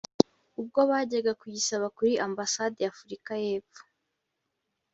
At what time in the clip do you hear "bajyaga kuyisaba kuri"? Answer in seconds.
0.89-2.13